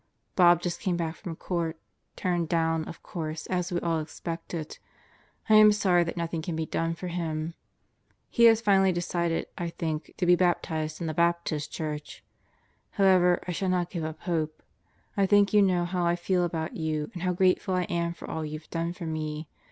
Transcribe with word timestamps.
Bob 0.35 0.63
just 0.63 0.79
came 0.81 0.97
back 0.97 1.15
from 1.15 1.35
Court 1.35 1.77
turned 2.15 2.49
down, 2.49 2.83
of 2.85 3.03
course, 3.03 3.45
as 3.51 3.71
we 3.71 3.79
all 3.81 3.99
expected. 3.99 4.79
I 5.47 5.53
am 5.53 5.71
sorry 5.71 6.03
that 6.03 6.17
nothing 6.17 6.41
can 6.41 6.55
be 6.55 6.65
done 6.65 6.95
for 6.95 7.07
him.... 7.09 7.53
He 8.31 8.45
has 8.45 8.61
finally 8.61 8.91
decided, 8.91 9.45
I 9.59 9.69
think, 9.69 10.15
to 10.17 10.25
be 10.25 10.35
baptized 10.35 11.01
in 11.01 11.05
the 11.05 11.13
Baptist 11.13 11.71
church. 11.71 12.23
However, 12.93 13.43
I 13.47 13.51
shall 13.51 13.69
not 13.69 13.91
give 13.91 14.03
up 14.03 14.21
hope.... 14.21 14.63
I 15.15 15.27
think 15.27 15.53
you 15.53 15.61
know 15.61 15.85
how 15.85 16.03
I 16.03 16.15
feel 16.15 16.45
about 16.45 16.75
you 16.75 17.11
and 17.13 17.21
how 17.21 17.33
grateful 17.33 17.75
I 17.75 17.83
am 17.83 18.15
for 18.15 18.27
all 18.27 18.43
you've 18.43 18.71
done 18.71 18.93
for 18.93 19.05
me. 19.05 19.47